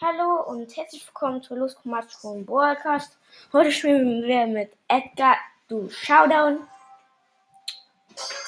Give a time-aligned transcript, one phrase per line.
[0.00, 1.78] Hallo und herzlich willkommen zu Lust
[2.20, 3.16] vom Broadcast.
[3.52, 5.36] Heute spielen wir mit Edgar
[5.68, 6.66] du Showdown.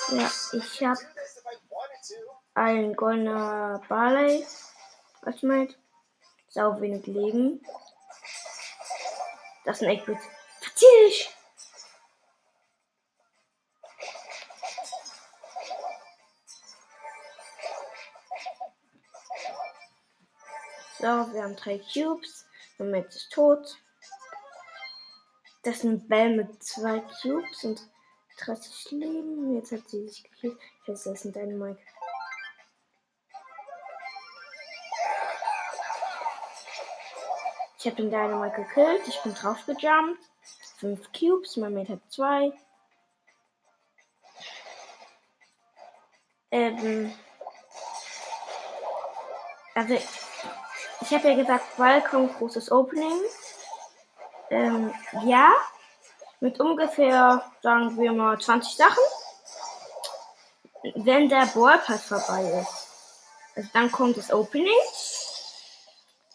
[0.08, 0.98] Ja, ich habe
[2.54, 4.44] ein goldener Barley
[5.22, 5.76] als Mate.
[6.48, 7.64] Sau wenig Leben.
[9.64, 10.18] Das ist ein 8-Bit.
[10.60, 11.30] Verzieh dich!
[21.02, 22.46] So, wir haben drei Cubes.
[22.78, 23.76] Damit ist tot.
[25.64, 27.82] Das ist ein Bell mit zwei Cubes und
[28.38, 29.56] 30 Leben.
[29.56, 30.56] Jetzt hat sie sich gekillt.
[30.82, 31.82] Ich weiß, das ist ein Dynamite.
[37.80, 39.08] Ich habe den Dynamite gekillt.
[39.08, 40.22] Ich bin drauf gejumpt.
[40.76, 41.56] Fünf Cubes.
[41.56, 42.52] Mein Mate hat zwei.
[46.52, 47.12] Ähm.
[49.74, 49.98] Also,
[51.02, 53.20] ich habe ja gesagt, Balkon, großes Opening.
[54.50, 54.92] Ähm,
[55.24, 55.52] ja.
[56.40, 59.02] Mit ungefähr, sagen wir mal, 20 Sachen.
[60.94, 62.88] Wenn der Ballpass vorbei ist.
[63.54, 64.72] Also dann kommt das Opening.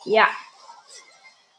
[0.05, 0.27] Ja.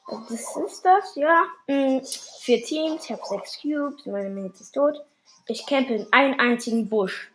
[0.07, 1.45] Das ist das, ja.
[1.67, 2.03] Mhm.
[2.41, 5.05] Vier Teams, ich habe sechs Cubes, meine Minute ist tot.
[5.47, 7.31] Ich campe in einem einzigen Busch.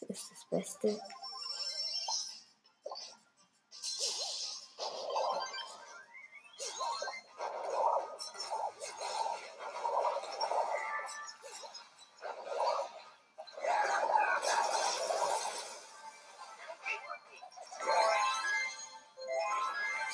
[0.00, 1.00] Das ist das Beste.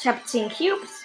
[0.07, 1.03] Ich habe 10 Cubes.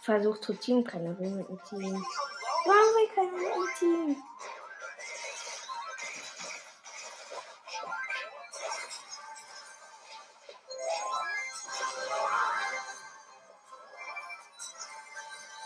[0.00, 2.06] Versucht zu Team, keiner will mit dem Team.
[2.64, 4.22] Warum will keiner mit dem Team?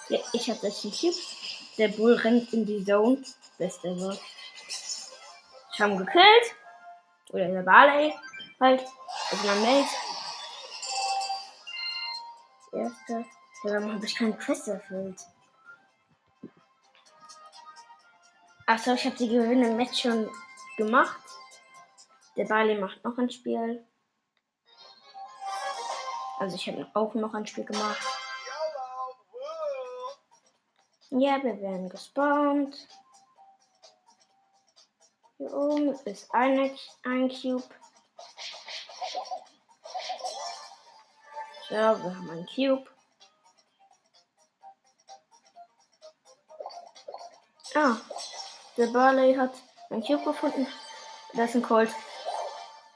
[0.08, 1.36] Ja, ich habe das Cubes.
[1.78, 3.22] Der Bull rennt in die Zone.
[3.58, 4.20] Beste Wort.
[5.78, 6.56] Ich habe ihn gekillt.
[7.30, 8.12] Oder der Barley
[8.58, 8.84] halt.
[9.30, 9.88] Also mein Mate.
[12.72, 13.24] Das erste.
[13.62, 15.20] Dann habe ich keine Quest erfüllt.
[18.66, 20.28] Achso, ich habe die Gewinne im Match schon
[20.76, 21.22] gemacht.
[22.36, 23.86] Der Barley macht noch ein Spiel.
[26.40, 28.04] Also ich habe auch noch ein Spiel gemacht.
[31.10, 32.76] Ja, wir werden gespawnt.
[35.38, 37.62] Hier oben ist eine, ein Cube.
[41.68, 42.90] So, wir haben einen Cube.
[47.74, 47.96] Ah,
[48.76, 49.54] der Barley hat
[49.90, 50.66] einen Cube gefunden.
[51.34, 51.94] Da ist ein Colt.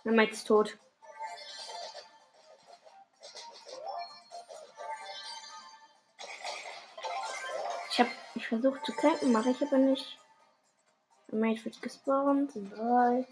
[0.04, 0.76] Der Mike ist tot.
[7.92, 10.18] Ich habe ich versucht zu campen, mache ich aber nicht.
[11.32, 12.52] Mate wird gespawnt.
[12.54, 13.26] 3,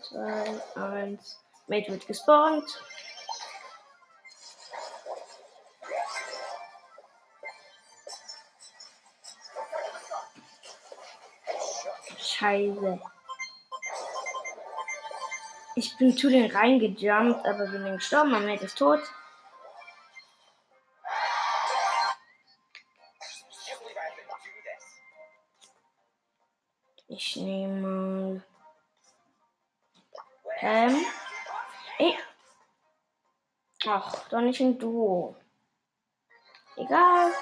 [0.75, 1.39] 2, 1.
[1.67, 2.65] Mate wird gespawnt.
[12.19, 13.01] Scheiße.
[15.77, 18.31] Ich bin zu den reingejumpt, aber bin gestorben.
[18.31, 19.01] Mein Mate ist tot.
[30.61, 31.07] Ähm.
[31.99, 32.19] Ey.
[33.87, 35.37] Ach, doch nicht ein Duo.
[36.77, 37.33] Egal.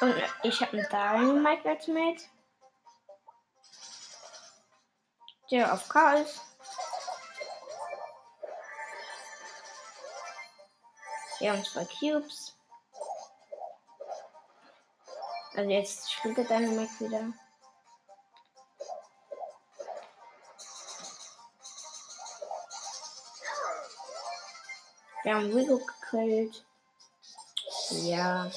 [0.00, 2.24] Und ich habe einen Dynamite als Mate.
[5.50, 6.40] Der auf K ist.
[11.38, 12.56] Wir haben zwei Cubes.
[15.54, 17.45] Also jetzt spielt der Dynamite wieder.
[25.26, 26.64] Wir haben Rico gekillt.
[28.04, 28.48] Ja.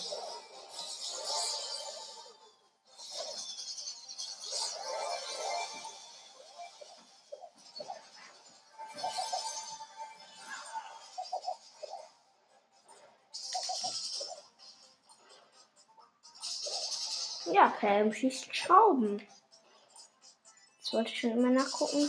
[17.52, 19.28] Ja, Pam schießt Schrauben.
[20.84, 22.08] Das wollte ich schon immer nachgucken.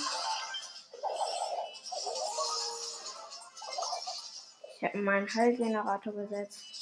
[4.81, 6.80] Ich habe meinen Heilgenerator gesetzt.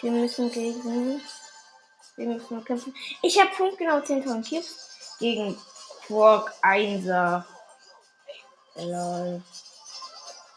[0.00, 1.20] Wir müssen gegen.
[2.16, 2.94] Wir müssen kämpfen.
[3.22, 5.58] Ich habe punktgenau 10.000 Cubes gegen
[6.06, 7.44] Quark 1er.
[8.76, 9.42] Lol.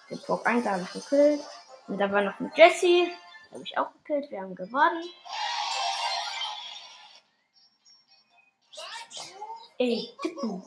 [0.09, 1.41] Den Quark 1 habe ich gekillt.
[1.87, 3.07] Und da war noch ein Jesse.
[3.51, 4.29] Habe ich auch gekillt.
[4.31, 5.09] Wir haben gewonnen.
[9.77, 10.61] Ey, Tippu.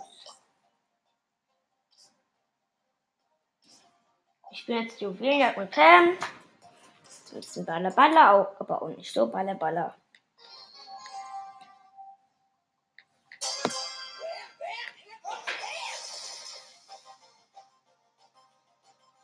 [4.50, 6.16] Ich bin jetzt Juwelenjagd mit Pam.
[7.34, 9.92] Ein bisschen Baller Baller auch, aber auch nicht so Baller Baller.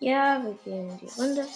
[0.00, 1.46] Ja, wir gehen in die Runde.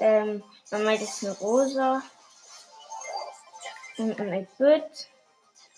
[0.00, 0.42] Ähm,
[0.72, 2.02] man meint jetzt eine Rosa
[3.98, 5.08] und ein Eggbit.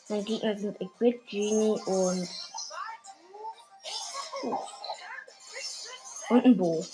[0.08, 2.28] Mein Gegner sind Eggbit, Genie und.
[6.30, 6.86] Und ein Bo.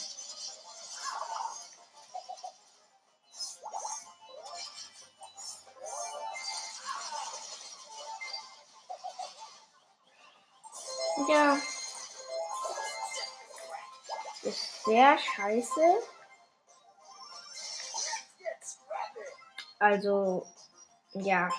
[11.28, 11.58] Ja.
[14.42, 16.02] Das ist sehr scheiße.
[19.78, 20.46] Also,
[21.12, 21.50] ja.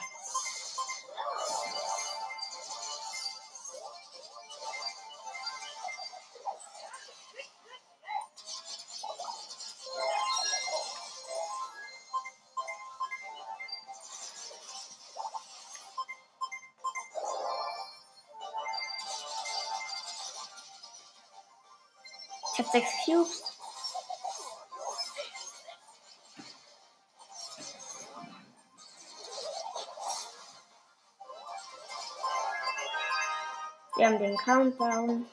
[22.57, 23.43] Ich habe sechs Cubes.
[33.95, 35.27] Wir haben den Countdown.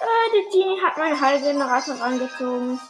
[0.00, 2.80] Äh, die Genie hat meinen Heilgenerator angezogen.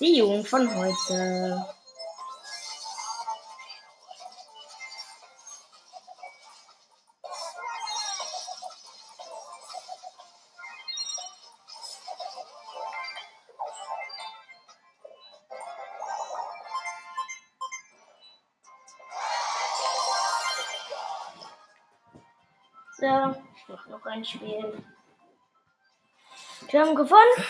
[0.00, 1.79] Die Jugend von heute.
[23.00, 24.84] So, ich mach noch ein Spiel.
[26.68, 27.46] Wir haben gewonnen.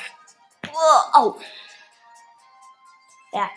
[0.72, 1.40] Oh, au.
[3.32, 3.50] Ja.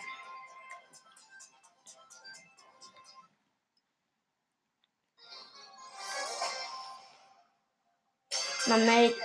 [8.66, 9.16] Man meldet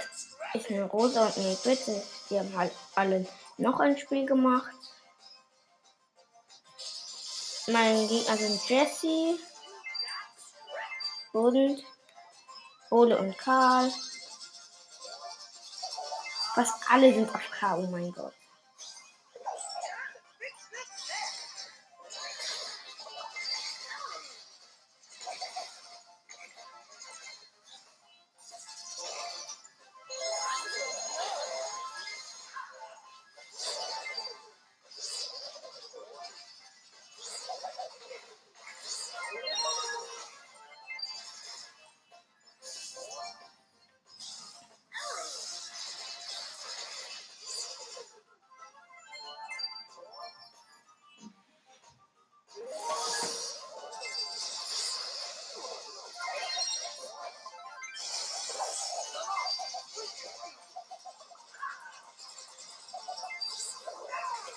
[0.54, 2.04] ist eine Rosa und eine Bitte.
[2.30, 3.25] Die haben halt alle
[3.57, 4.75] noch ein Spiel gemacht.
[7.66, 9.40] Mein Gegner sind Jesse
[11.33, 11.83] und
[12.90, 13.92] Ole und Karl.
[16.56, 18.34] Fast alle sind auf K, oh mein Gott.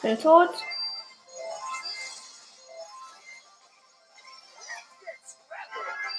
[0.02, 0.50] Bin tot.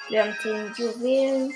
[0.09, 1.53] Wir haben 10 Juwelen.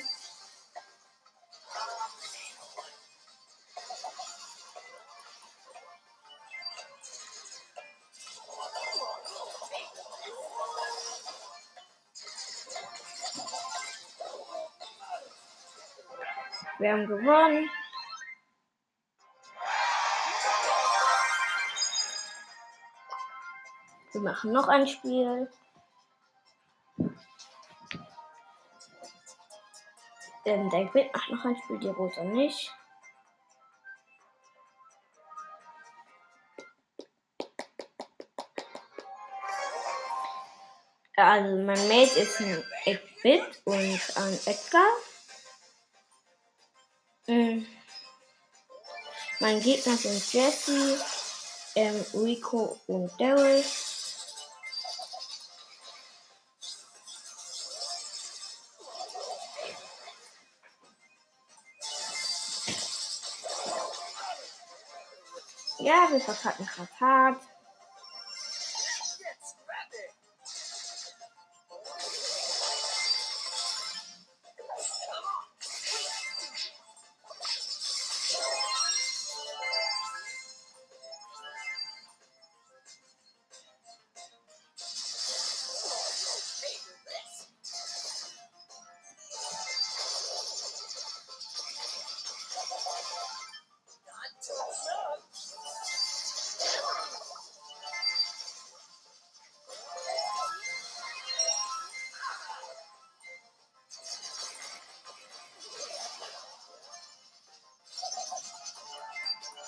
[16.80, 17.70] Wir haben gewonnen.
[24.18, 25.48] Wir machen noch ein Spiel.
[30.44, 32.74] Ähm, der Quid macht noch ein Spiel, die Rosa nicht.
[41.16, 44.90] Also mein Mate ist ein Eggbit und ein Edgar.
[47.28, 47.68] Mhm.
[49.40, 51.06] Mein Gegner sind Jesse,
[51.76, 53.64] ähm, Rico und Daryl.
[65.88, 67.42] Ja, wir verkacken gerade hart.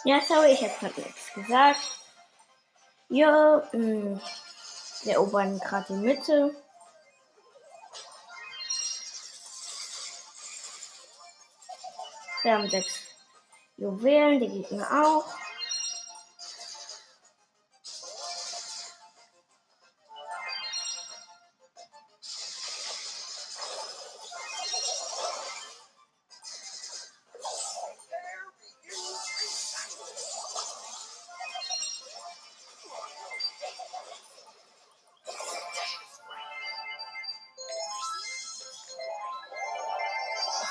[0.09, 1.99] Ja, sorry, ich habe gerade nichts gesagt.
[3.09, 4.19] Ja, mh,
[5.03, 6.55] wir erobern gerade die Mitte.
[12.41, 13.01] Wir haben sechs
[13.77, 15.25] Juwelen, die Gegner auch.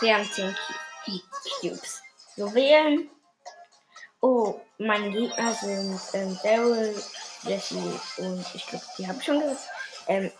[0.00, 0.56] Wir haben 10
[1.60, 2.02] Cubes.
[2.36, 3.10] Juwelen.
[4.20, 7.02] Oh, meine Gegner sind ähm, Daryl,
[7.42, 9.68] Jesse und ich glaube, die habe ich schon gesagt.
[10.06, 10.30] Ähm,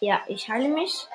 [0.00, 1.06] ja, ich heile mich.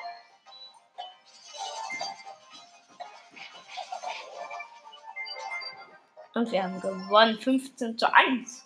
[6.36, 8.66] Und wir haben gewonnen 15 zu 1.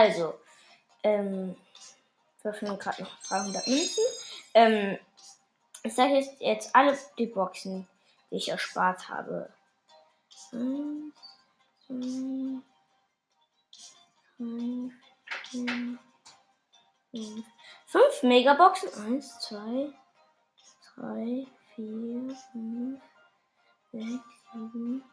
[0.00, 0.32] Also,
[1.02, 1.54] ähm,
[2.40, 4.04] wir öffnen gerade noch 300 Münzen.
[4.54, 4.98] Ähm,
[5.82, 7.86] ich sage jetzt, jetzt alle die Boxen,
[8.30, 9.52] die ich erspart habe.
[10.52, 11.14] Eins,
[11.90, 12.62] zwei,
[14.38, 14.96] drei,
[15.50, 15.98] vier,
[17.12, 17.44] fünf.
[17.84, 19.04] Fünf Megaboxen.
[19.04, 19.92] Eins, zwei,
[20.94, 23.02] drei, vier, fünf,
[23.92, 25.04] sechs, sieben,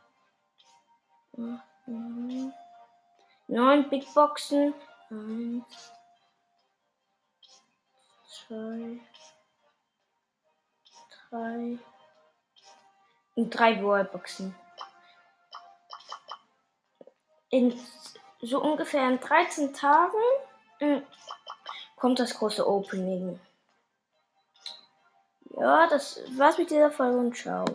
[1.34, 2.54] acht, neun.
[3.48, 4.74] Neun Big Boxen.
[5.10, 5.92] Eins,
[8.30, 9.00] zwei,
[11.30, 11.80] drei.
[13.36, 14.56] Und drei Wallboxen.
[17.50, 17.80] In
[18.42, 20.18] so ungefähr in 13 Tagen
[20.80, 21.02] äh,
[21.96, 23.40] kommt das große Opening.
[25.60, 27.66] Ja, das war's mit dieser Folge und ciao.